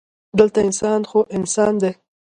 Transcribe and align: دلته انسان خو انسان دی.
دلته 0.37 0.59
انسان 0.67 1.01
خو 1.09 1.19
انسان 1.37 1.73
دی. 1.81 1.91